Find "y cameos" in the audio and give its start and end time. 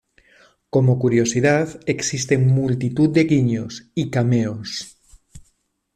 3.93-4.97